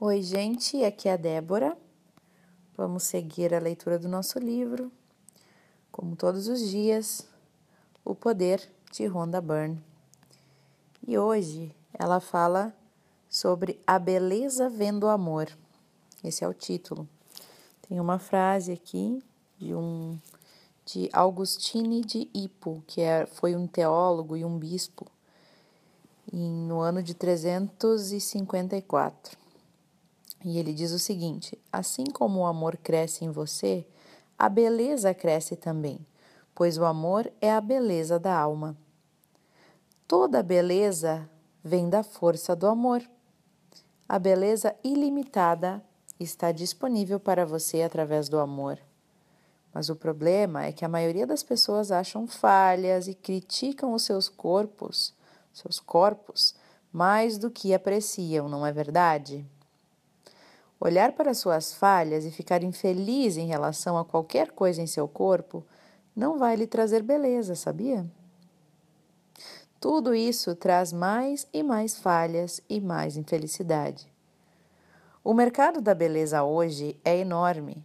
Oi, 0.00 0.22
gente, 0.22 0.84
aqui 0.84 1.08
é 1.08 1.14
a 1.14 1.16
Débora. 1.16 1.76
Vamos 2.76 3.02
seguir 3.02 3.52
a 3.52 3.58
leitura 3.58 3.98
do 3.98 4.08
nosso 4.08 4.38
livro. 4.38 4.92
Como 5.90 6.14
todos 6.14 6.46
os 6.46 6.70
dias, 6.70 7.26
O 8.04 8.14
Poder 8.14 8.62
de 8.92 9.08
Rhonda 9.08 9.40
Byrne. 9.40 9.82
E 11.04 11.18
hoje 11.18 11.74
ela 11.92 12.20
fala 12.20 12.72
sobre 13.28 13.80
a 13.84 13.98
beleza 13.98 14.70
vendo 14.70 15.02
o 15.02 15.08
amor. 15.08 15.48
Esse 16.22 16.44
é 16.44 16.48
o 16.48 16.54
título. 16.54 17.08
Tem 17.88 17.98
uma 17.98 18.20
frase 18.20 18.70
aqui 18.70 19.20
de 19.58 19.74
um 19.74 20.16
de 20.86 21.10
Augustine 21.12 22.02
de 22.02 22.30
Hippo, 22.32 22.84
que 22.86 23.00
é, 23.00 23.26
foi 23.26 23.56
um 23.56 23.66
teólogo 23.66 24.36
e 24.36 24.44
um 24.44 24.58
bispo, 24.58 25.08
em, 26.32 26.68
no 26.68 26.78
ano 26.78 27.02
de 27.02 27.14
354. 27.14 29.47
E 30.44 30.58
ele 30.58 30.72
diz 30.72 30.92
o 30.92 30.98
seguinte: 30.98 31.58
Assim 31.72 32.04
como 32.04 32.40
o 32.40 32.46
amor 32.46 32.76
cresce 32.76 33.24
em 33.24 33.30
você, 33.30 33.86
a 34.38 34.48
beleza 34.48 35.12
cresce 35.12 35.56
também, 35.56 36.06
pois 36.54 36.78
o 36.78 36.84
amor 36.84 37.30
é 37.40 37.52
a 37.52 37.60
beleza 37.60 38.18
da 38.18 38.38
alma. 38.38 38.76
Toda 40.06 40.42
beleza 40.42 41.28
vem 41.62 41.90
da 41.90 42.02
força 42.02 42.54
do 42.54 42.66
amor. 42.66 43.02
A 44.08 44.18
beleza 44.18 44.74
ilimitada 44.82 45.84
está 46.18 46.50
disponível 46.50 47.20
para 47.20 47.44
você 47.44 47.82
através 47.82 48.28
do 48.28 48.38
amor. 48.38 48.78
Mas 49.72 49.90
o 49.90 49.96
problema 49.96 50.64
é 50.64 50.72
que 50.72 50.84
a 50.84 50.88
maioria 50.88 51.26
das 51.26 51.42
pessoas 51.42 51.92
acham 51.92 52.26
falhas 52.26 53.06
e 53.06 53.14
criticam 53.14 53.92
os 53.92 54.04
seus 54.04 54.28
corpos, 54.28 55.14
seus 55.52 55.78
corpos, 55.78 56.54
mais 56.92 57.36
do 57.36 57.50
que 57.50 57.74
apreciam, 57.74 58.48
não 58.48 58.64
é 58.64 58.72
verdade? 58.72 59.46
Olhar 60.80 61.12
para 61.12 61.34
suas 61.34 61.72
falhas 61.72 62.24
e 62.24 62.30
ficar 62.30 62.62
infeliz 62.62 63.36
em 63.36 63.46
relação 63.46 63.98
a 63.98 64.04
qualquer 64.04 64.52
coisa 64.52 64.80
em 64.80 64.86
seu 64.86 65.08
corpo 65.08 65.64
não 66.14 66.38
vai 66.38 66.54
lhe 66.54 66.66
trazer 66.66 67.02
beleza, 67.02 67.54
sabia? 67.54 68.06
Tudo 69.80 70.14
isso 70.14 70.56
traz 70.56 70.92
mais 70.92 71.46
e 71.52 71.62
mais 71.62 71.96
falhas 71.96 72.60
e 72.68 72.80
mais 72.80 73.16
infelicidade. 73.16 74.12
O 75.22 75.34
mercado 75.34 75.80
da 75.80 75.94
beleza 75.94 76.42
hoje 76.42 76.98
é 77.04 77.16
enorme. 77.16 77.84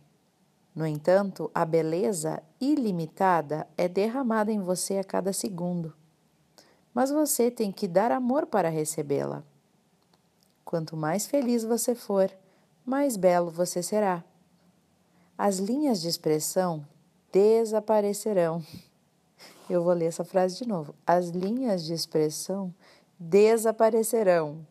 No 0.75 0.87
entanto, 0.87 1.51
a 1.53 1.65
beleza 1.65 2.41
ilimitada 2.59 3.67
é 3.77 3.87
derramada 3.87 4.51
em 4.51 4.59
você 4.59 4.97
a 4.97 5.03
cada 5.03 5.31
segundo. 5.33 5.93
Mas 6.93 7.11
você 7.11 7.51
tem 7.51 7.71
que 7.71 7.87
dar 7.87 8.11
amor 8.11 8.45
para 8.47 8.69
recebê-la. 8.69 9.43
Quanto 10.63 10.97
mais 10.97 11.27
feliz 11.27 11.63
você 11.63 11.93
for, 11.93 12.31
mais 12.85 13.15
belo 13.15 13.49
você 13.49 13.81
será. 13.81 14.23
As 15.37 15.57
linhas 15.57 16.01
de 16.01 16.07
expressão 16.07 16.85
desaparecerão. 17.31 18.63
Eu 19.69 19.83
vou 19.83 19.93
ler 19.93 20.05
essa 20.05 20.23
frase 20.23 20.57
de 20.57 20.67
novo. 20.67 20.93
As 21.07 21.29
linhas 21.29 21.83
de 21.83 21.93
expressão 21.93 22.73
desaparecerão. 23.17 24.65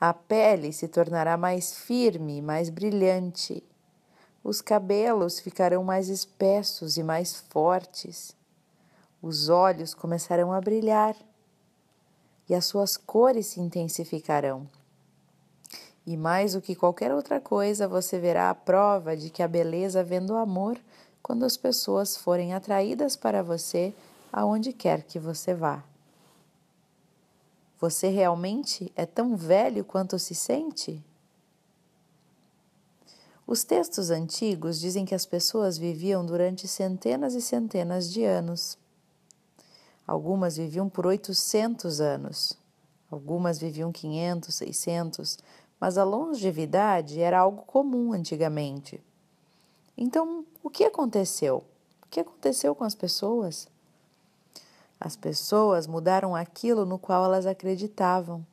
A 0.00 0.14
pele 0.14 0.72
se 0.72 0.86
tornará 0.86 1.36
mais 1.36 1.74
firme, 1.74 2.40
mais 2.40 2.70
brilhante. 2.70 3.62
Os 4.42 4.60
cabelos 4.60 5.40
ficarão 5.40 5.82
mais 5.82 6.08
espessos 6.08 6.96
e 6.96 7.02
mais 7.02 7.34
fortes. 7.34 8.36
Os 9.20 9.48
olhos 9.48 9.94
começarão 9.94 10.52
a 10.52 10.60
brilhar 10.60 11.16
e 12.48 12.54
as 12.54 12.66
suas 12.66 12.96
cores 12.96 13.46
se 13.46 13.60
intensificarão. 13.60 14.68
E 16.06 16.16
mais 16.16 16.52
do 16.52 16.60
que 16.60 16.74
qualquer 16.74 17.12
outra 17.12 17.40
coisa, 17.40 17.88
você 17.88 18.18
verá 18.18 18.50
a 18.50 18.54
prova 18.54 19.16
de 19.16 19.30
que 19.30 19.42
a 19.42 19.48
beleza 19.48 20.04
vem 20.04 20.24
do 20.24 20.36
amor 20.36 20.78
quando 21.22 21.44
as 21.44 21.56
pessoas 21.56 22.16
forem 22.16 22.52
atraídas 22.52 23.16
para 23.16 23.42
você 23.42 23.94
aonde 24.30 24.72
quer 24.72 25.02
que 25.02 25.18
você 25.18 25.54
vá. 25.54 25.82
Você 27.80 28.08
realmente 28.08 28.92
é 28.94 29.06
tão 29.06 29.36
velho 29.36 29.84
quanto 29.84 30.18
se 30.18 30.34
sente? 30.34 31.02
Os 33.46 33.62
textos 33.62 34.10
antigos 34.10 34.80
dizem 34.80 35.04
que 35.04 35.14
as 35.14 35.26
pessoas 35.26 35.76
viviam 35.76 36.24
durante 36.24 36.66
centenas 36.66 37.34
e 37.34 37.42
centenas 37.42 38.10
de 38.10 38.24
anos. 38.24 38.78
Algumas 40.06 40.56
viviam 40.56 40.88
por 40.88 41.06
800 41.06 42.00
anos, 42.00 42.58
algumas 43.10 43.58
viviam 43.58 43.92
500, 43.92 44.54
600, 44.54 45.38
mas 45.84 45.98
a 45.98 46.02
longevidade 46.02 47.20
era 47.20 47.38
algo 47.38 47.62
comum 47.66 48.14
antigamente. 48.14 49.04
Então, 49.98 50.46
o 50.62 50.70
que 50.70 50.82
aconteceu? 50.82 51.62
O 52.02 52.06
que 52.08 52.20
aconteceu 52.20 52.74
com 52.74 52.84
as 52.84 52.94
pessoas? 52.94 53.68
As 54.98 55.14
pessoas 55.14 55.86
mudaram 55.86 56.34
aquilo 56.34 56.86
no 56.86 56.98
qual 56.98 57.26
elas 57.26 57.44
acreditavam. 57.44 58.46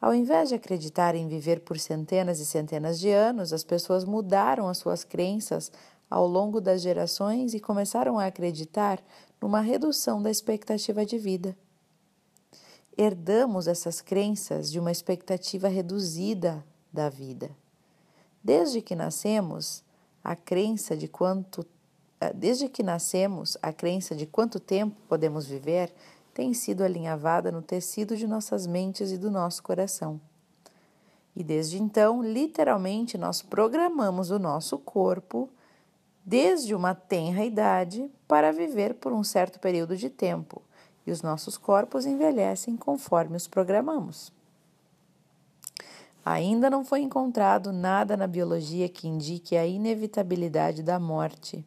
Ao 0.00 0.14
invés 0.14 0.48
de 0.48 0.54
acreditar 0.54 1.14
em 1.14 1.28
viver 1.28 1.60
por 1.60 1.78
centenas 1.78 2.40
e 2.40 2.46
centenas 2.46 2.98
de 2.98 3.10
anos, 3.10 3.52
as 3.52 3.62
pessoas 3.62 4.06
mudaram 4.06 4.66
as 4.66 4.78
suas 4.78 5.04
crenças 5.04 5.70
ao 6.08 6.26
longo 6.26 6.58
das 6.58 6.80
gerações 6.80 7.52
e 7.52 7.60
começaram 7.60 8.18
a 8.18 8.24
acreditar 8.24 8.98
numa 9.38 9.60
redução 9.60 10.22
da 10.22 10.30
expectativa 10.30 11.04
de 11.04 11.18
vida 11.18 11.54
herdamos 12.96 13.66
essas 13.66 14.00
crenças 14.00 14.70
de 14.70 14.78
uma 14.78 14.90
expectativa 14.90 15.68
reduzida 15.68 16.64
da 16.92 17.08
vida. 17.08 17.50
Desde 18.42 18.80
que 18.80 18.94
nascemos, 18.94 19.84
a 20.22 20.34
crença 20.34 20.96
de 20.96 21.08
quanto 21.08 21.66
eh, 22.20 22.32
desde 22.34 22.68
que 22.68 22.82
nascemos, 22.82 23.56
a 23.62 23.72
crença 23.72 24.14
de 24.14 24.26
quanto 24.26 24.60
tempo 24.60 24.96
podemos 25.08 25.46
viver 25.46 25.92
tem 26.34 26.52
sido 26.52 26.84
alinhavada 26.84 27.50
no 27.50 27.62
tecido 27.62 28.16
de 28.16 28.26
nossas 28.26 28.66
mentes 28.66 29.10
e 29.10 29.18
do 29.18 29.30
nosso 29.30 29.62
coração. 29.62 30.20
E 31.34 31.42
desde 31.42 31.80
então, 31.80 32.22
literalmente, 32.22 33.16
nós 33.16 33.40
programamos 33.40 34.30
o 34.30 34.38
nosso 34.38 34.78
corpo 34.78 35.48
desde 36.24 36.74
uma 36.74 36.94
tenra 36.94 37.44
idade 37.44 38.10
para 38.28 38.52
viver 38.52 38.94
por 38.94 39.12
um 39.12 39.24
certo 39.24 39.58
período 39.58 39.96
de 39.96 40.10
tempo 40.10 40.62
e 41.06 41.10
os 41.10 41.22
nossos 41.22 41.56
corpos 41.56 42.06
envelhecem 42.06 42.76
conforme 42.76 43.36
os 43.36 43.46
programamos. 43.46 44.32
Ainda 46.24 46.68
não 46.68 46.84
foi 46.84 47.00
encontrado 47.00 47.72
nada 47.72 48.16
na 48.16 48.26
biologia 48.26 48.88
que 48.88 49.08
indique 49.08 49.56
a 49.56 49.66
inevitabilidade 49.66 50.82
da 50.82 50.98
morte. 50.98 51.64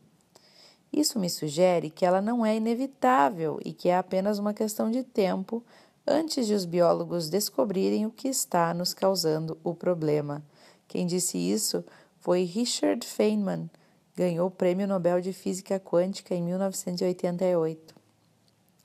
Isso 0.91 1.17
me 1.17 1.29
sugere 1.29 1.89
que 1.89 2.05
ela 2.05 2.21
não 2.21 2.45
é 2.45 2.55
inevitável 2.55 3.59
e 3.66 3.73
que 3.73 3.89
é 3.89 3.97
apenas 3.97 4.38
uma 4.38 4.53
questão 4.53 4.91
de 4.91 5.03
tempo 5.03 5.63
antes 6.05 6.45
de 6.45 6.53
os 6.53 6.65
biólogos 6.65 7.29
descobrirem 7.29 8.05
o 8.05 8.11
que 8.11 8.27
está 8.27 8.73
nos 8.73 8.94
causando 8.94 9.57
o 9.63 9.73
problema. 9.73 10.44
Quem 10.88 11.07
disse 11.07 11.38
isso 11.38 11.83
foi 12.19 12.44
Richard 12.44 13.05
Feynman, 13.07 13.69
ganhou 14.15 14.47
o 14.47 14.51
Prêmio 14.51 14.88
Nobel 14.88 15.19
de 15.19 15.33
Física 15.33 15.79
Quântica 15.79 16.35
em 16.35 16.44
1988. 16.44 17.93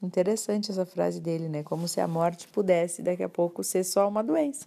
Interessante 0.00 0.70
essa 0.70 0.86
frase 0.86 1.20
dele, 1.20 1.48
né? 1.48 1.64
Como 1.64 1.88
se 1.88 2.00
a 2.00 2.06
morte 2.06 2.46
pudesse 2.46 3.02
daqui 3.02 3.22
a 3.22 3.28
pouco 3.28 3.64
ser 3.64 3.82
só 3.82 4.08
uma 4.08 4.22
doença, 4.22 4.64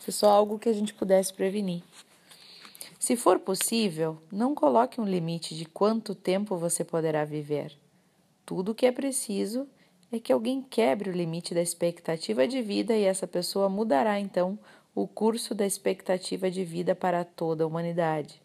ser 0.00 0.10
só 0.10 0.28
algo 0.28 0.58
que 0.58 0.68
a 0.68 0.72
gente 0.72 0.92
pudesse 0.92 1.32
prevenir. 1.32 1.82
Se 2.98 3.14
for 3.16 3.38
possível, 3.38 4.18
não 4.30 4.54
coloque 4.54 5.00
um 5.00 5.04
limite 5.04 5.56
de 5.56 5.64
quanto 5.64 6.16
tempo 6.16 6.56
você 6.56 6.84
poderá 6.84 7.24
viver. 7.24 7.76
Tudo 8.44 8.72
o 8.72 8.74
que 8.74 8.86
é 8.86 8.92
preciso 8.92 9.68
é 10.10 10.18
que 10.18 10.32
alguém 10.32 10.60
quebre 10.60 11.10
o 11.10 11.12
limite 11.12 11.54
da 11.54 11.62
expectativa 11.62 12.46
de 12.46 12.60
vida 12.60 12.96
e 12.96 13.04
essa 13.04 13.26
pessoa 13.26 13.68
mudará 13.68 14.18
então 14.18 14.58
o 14.94 15.06
curso 15.06 15.54
da 15.54 15.64
expectativa 15.64 16.50
de 16.50 16.64
vida 16.64 16.94
para 16.94 17.24
toda 17.24 17.62
a 17.62 17.66
humanidade. 17.66 18.42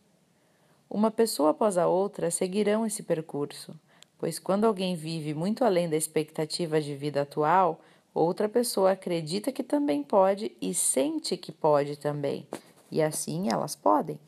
Uma 0.88 1.10
pessoa 1.10 1.50
após 1.50 1.78
a 1.78 1.88
outra 1.88 2.30
seguirão 2.30 2.86
esse 2.86 3.02
percurso 3.02 3.76
pois 4.18 4.40
quando 4.40 4.66
alguém 4.66 4.96
vive 4.96 5.34
muito 5.34 5.64
além 5.64 5.90
da 5.90 5.96
expectativa 5.96 6.82
de 6.82 6.96
vida 6.96 7.22
atual, 7.22 7.80
outra 8.14 8.50
pessoa 8.50 8.92
acredita 8.92 9.52
que 9.52 9.64
também 9.64 10.04
pode 10.04 10.52
e 10.62 10.74
sente 10.74 11.38
que 11.38 11.52
pode 11.52 11.98
também, 11.98 12.48
e 12.92 13.02
assim 13.02 13.50
elas 13.52 13.76
podem. 13.76 14.20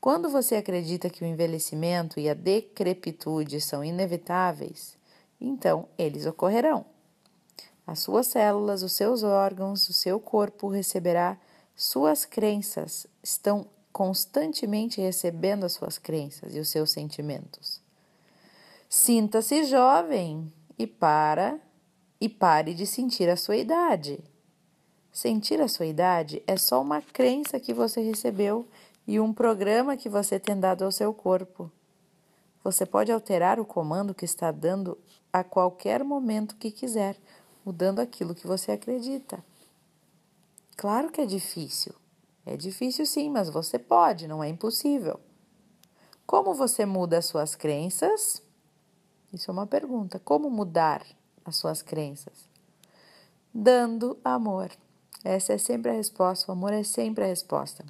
Quando 0.00 0.30
você 0.30 0.56
acredita 0.56 1.10
que 1.10 1.22
o 1.22 1.26
envelhecimento 1.26 2.18
e 2.18 2.28
a 2.28 2.34
decrepitude 2.34 3.60
são 3.60 3.84
inevitáveis, 3.84 4.96
então 5.38 5.88
eles 5.98 6.24
ocorrerão. 6.24 6.86
As 7.86 7.98
suas 8.00 8.28
células, 8.28 8.82
os 8.82 8.92
seus 8.92 9.22
órgãos, 9.22 9.88
o 9.88 9.92
seu 9.92 10.18
corpo 10.18 10.68
receberá 10.68 11.38
suas 11.76 12.24
crenças, 12.24 13.06
estão 13.22 13.66
constantemente 13.92 15.00
recebendo 15.00 15.64
as 15.64 15.72
suas 15.72 15.98
crenças 15.98 16.54
e 16.54 16.60
os 16.60 16.68
seus 16.68 16.90
sentimentos. 16.90 17.82
Sinta-se 18.92 19.62
jovem 19.62 20.52
e 20.76 20.84
para 20.84 21.60
e 22.20 22.28
pare 22.28 22.74
de 22.74 22.84
sentir 22.84 23.28
a 23.28 23.36
sua 23.36 23.56
idade. 23.56 24.18
Sentir 25.12 25.60
a 25.60 25.68
sua 25.68 25.86
idade 25.86 26.42
é 26.44 26.56
só 26.56 26.82
uma 26.82 27.00
crença 27.00 27.60
que 27.60 27.72
você 27.72 28.00
recebeu 28.00 28.66
e 29.06 29.20
um 29.20 29.32
programa 29.32 29.96
que 29.96 30.08
você 30.08 30.40
tem 30.40 30.58
dado 30.58 30.84
ao 30.84 30.90
seu 30.90 31.14
corpo. 31.14 31.70
Você 32.64 32.84
pode 32.84 33.12
alterar 33.12 33.60
o 33.60 33.64
comando 33.64 34.12
que 34.12 34.24
está 34.24 34.50
dando 34.50 34.98
a 35.32 35.44
qualquer 35.44 36.02
momento 36.02 36.56
que 36.56 36.72
quiser, 36.72 37.16
mudando 37.64 38.00
aquilo 38.00 38.34
que 38.34 38.44
você 38.48 38.72
acredita. 38.72 39.38
Claro 40.76 41.12
que 41.12 41.20
é 41.20 41.26
difícil. 41.26 41.94
É 42.44 42.56
difícil 42.56 43.06
sim, 43.06 43.30
mas 43.30 43.48
você 43.48 43.78
pode, 43.78 44.26
não 44.26 44.42
é 44.42 44.48
impossível. 44.48 45.20
Como 46.26 46.54
você 46.54 46.84
muda 46.84 47.18
as 47.18 47.26
suas 47.26 47.54
crenças? 47.54 48.42
Isso 49.32 49.50
é 49.50 49.52
uma 49.52 49.66
pergunta. 49.66 50.18
Como 50.18 50.50
mudar 50.50 51.04
as 51.44 51.56
suas 51.56 51.82
crenças? 51.82 52.48
Dando 53.52 54.18
amor. 54.24 54.70
Essa 55.24 55.52
é 55.52 55.58
sempre 55.58 55.90
a 55.90 55.94
resposta. 55.94 56.50
O 56.50 56.54
amor 56.54 56.72
é 56.72 56.82
sempre 56.82 57.24
a 57.24 57.26
resposta. 57.26 57.84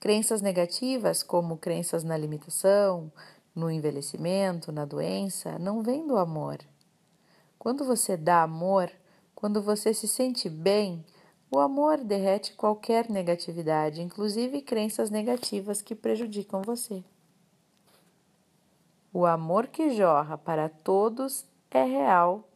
Crenças 0.00 0.40
negativas, 0.40 1.22
como 1.22 1.56
crenças 1.56 2.04
na 2.04 2.16
limitação, 2.16 3.10
no 3.54 3.70
envelhecimento, 3.70 4.70
na 4.70 4.84
doença, 4.84 5.58
não 5.58 5.82
vêm 5.82 6.06
do 6.06 6.16
amor. 6.16 6.58
Quando 7.58 7.84
você 7.84 8.16
dá 8.16 8.42
amor, 8.44 8.90
quando 9.34 9.60
você 9.60 9.92
se 9.92 10.06
sente 10.06 10.48
bem, 10.48 11.04
o 11.50 11.58
amor 11.58 11.98
derrete 11.98 12.52
qualquer 12.52 13.10
negatividade, 13.10 14.00
inclusive 14.00 14.62
crenças 14.62 15.10
negativas 15.10 15.82
que 15.82 15.94
prejudicam 15.94 16.62
você. 16.62 17.02
O 19.12 19.24
amor 19.24 19.68
que 19.68 19.90
jorra 19.90 20.36
para 20.36 20.68
todos 20.68 21.46
é 21.70 21.82
real, 21.82 22.46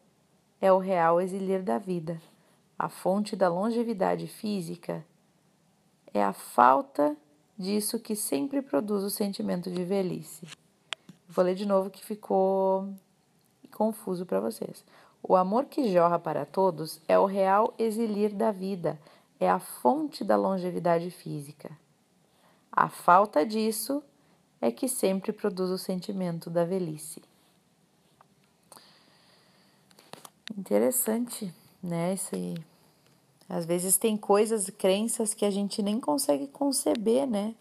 é 0.61 0.71
o 0.71 0.79
real 0.79 1.21
exilir 1.21 1.63
da 1.63 1.79
vida. 1.79 2.21
A 2.79 2.91
fonte 2.91 3.35
da 3.35 3.49
longevidade 3.49 4.27
física 4.27 5.05
é 6.13 6.23
a 6.23 6.33
falta 6.33 7.17
disso 7.59 7.99
que 7.99 8.15
sempre 8.15 8.61
produz 8.61 9.03
o 9.03 9.11
sentimento 9.11 9.71
de 9.71 9.83
velhice. 9.83 10.47
Vou 11.27 11.45
ler 11.45 11.55
de 11.55 11.65
novo 11.65 11.89
que 11.89 12.05
ficou 12.05 12.93
confuso 13.73 14.27
para 14.27 14.41
vocês. 14.41 14.85
O 15.23 15.35
amor 15.35 15.65
que 15.65 15.91
jorra 15.91 16.19
para 16.19 16.45
todos 16.45 17.01
é 17.09 17.19
o 17.19 17.25
real 17.25 17.73
exilir 17.79 18.35
da 18.35 18.51
vida, 18.51 19.01
é 19.41 19.49
a 19.49 19.59
fonte 19.59 20.23
da 20.23 20.37
longevidade 20.37 21.11
física. 21.11 21.71
A 22.71 22.89
falta 22.89 23.47
disso 23.47 24.03
é 24.63 24.71
que 24.71 24.89
sempre 24.89 25.33
produz 25.33 25.71
o 25.71 25.77
sentimento 25.77 26.49
da 26.49 26.65
velhice. 26.65 27.21
Interessante, 30.57 31.53
né? 31.83 32.15
Isso 32.15 32.35
aí. 32.37 32.55
Às 33.49 33.67
vezes 33.67 33.99
tem 33.99 34.17
coisas, 34.17 34.71
crenças 34.71 35.35
que 35.35 35.45
a 35.45 35.51
gente 35.51 35.83
nem 35.83 35.99
consegue 35.99 36.47
conceber, 36.47 37.27
né? 37.27 37.57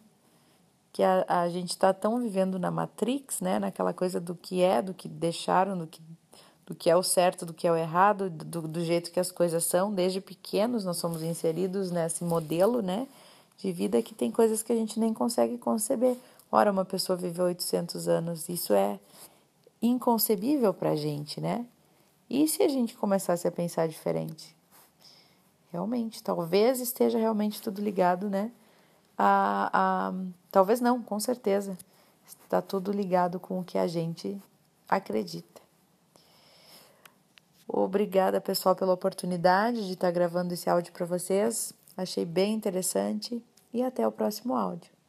Que 0.93 1.01
a, 1.01 1.25
a 1.27 1.49
gente 1.49 1.71
está 1.71 1.91
tão 1.91 2.19
vivendo 2.19 2.59
na 2.59 2.69
Matrix, 2.69 3.41
né? 3.41 3.57
Naquela 3.57 3.93
coisa 3.93 4.21
do 4.21 4.35
que 4.35 4.61
é, 4.61 4.79
do 4.79 4.93
que 4.93 5.09
deixaram, 5.09 5.75
do 5.75 5.87
que, 5.87 6.01
do 6.67 6.75
que 6.75 6.87
é 6.87 6.95
o 6.95 7.01
certo, 7.01 7.47
do 7.47 7.53
que 7.53 7.67
é 7.67 7.71
o 7.71 7.75
errado, 7.75 8.29
do, 8.29 8.67
do 8.67 8.85
jeito 8.85 9.11
que 9.11 9.19
as 9.19 9.31
coisas 9.31 9.63
são. 9.63 9.91
Desde 9.91 10.21
pequenos 10.21 10.85
nós 10.85 10.97
somos 10.97 11.23
inseridos 11.23 11.89
nesse 11.89 12.23
modelo, 12.23 12.83
né? 12.83 13.07
De 13.57 13.71
vida 13.71 14.03
que 14.03 14.13
tem 14.13 14.29
coisas 14.29 14.61
que 14.61 14.71
a 14.71 14.75
gente 14.75 14.99
nem 14.99 15.13
consegue 15.15 15.57
conceber. 15.57 16.15
Ora, 16.51 16.71
uma 16.71 16.83
pessoa 16.83 17.15
viveu 17.15 17.45
800 17.45 18.07
anos, 18.09 18.49
isso 18.49 18.73
é 18.73 18.99
inconcebível 19.81 20.73
para 20.73 20.91
a 20.91 20.95
gente, 20.95 21.39
né? 21.39 21.65
E 22.29 22.47
se 22.47 22.61
a 22.61 22.67
gente 22.67 22.95
começasse 22.95 23.47
a 23.47 23.51
pensar 23.51 23.87
diferente? 23.87 24.55
Realmente, 25.71 26.21
talvez 26.21 26.81
esteja 26.81 27.17
realmente 27.17 27.61
tudo 27.61 27.81
ligado, 27.81 28.29
né? 28.29 28.51
A, 29.17 29.69
a, 29.73 30.13
talvez 30.51 30.81
não, 30.81 31.01
com 31.01 31.19
certeza. 31.19 31.77
Está 32.27 32.61
tudo 32.61 32.91
ligado 32.91 33.39
com 33.39 33.59
o 33.59 33.63
que 33.63 33.77
a 33.77 33.87
gente 33.87 34.41
acredita. 34.87 35.61
Obrigada, 37.67 38.41
pessoal, 38.41 38.75
pela 38.75 38.93
oportunidade 38.93 39.87
de 39.87 39.93
estar 39.93 40.11
gravando 40.11 40.53
esse 40.53 40.69
áudio 40.69 40.91
para 40.91 41.05
vocês. 41.05 41.73
Achei 41.95 42.25
bem 42.25 42.53
interessante 42.53 43.41
e 43.73 43.81
até 43.81 44.05
o 44.05 44.11
próximo 44.11 44.55
áudio. 44.55 45.00